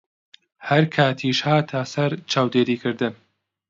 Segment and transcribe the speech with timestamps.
[0.67, 3.13] هەر کاتیش هاتە سەر چاودێریکردن